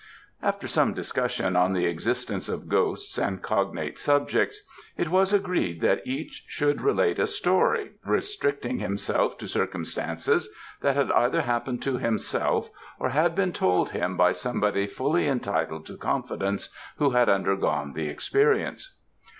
After 0.41 0.67
some 0.67 0.93
discussion 0.95 1.55
on 1.55 1.73
the 1.73 1.85
existence 1.85 2.49
of 2.49 2.67
ghosts 2.67 3.19
and 3.19 3.39
cognate 3.39 3.99
subjects, 3.99 4.63
it 4.97 5.09
was 5.09 5.31
agreed 5.31 5.79
that 5.81 6.01
each 6.07 6.43
should 6.47 6.81
relate 6.81 7.19
a 7.19 7.27
story, 7.27 7.91
restricting 8.03 8.79
himself 8.79 9.37
to 9.37 9.47
circumstances 9.47 10.51
that 10.81 10.95
had 10.95 11.11
either 11.11 11.43
happened 11.43 11.83
to 11.83 11.99
himself 11.99 12.71
or 12.97 13.09
had 13.09 13.35
been 13.35 13.53
told 13.53 13.91
him 13.91 14.17
by 14.17 14.31
somebody 14.31 14.87
fully 14.87 15.27
entitled 15.27 15.85
to 15.85 15.97
confidence, 15.97 16.69
who 16.97 17.11
had 17.11 17.29
undergone 17.29 17.93
the 17.93 18.07
experience. 18.07 18.97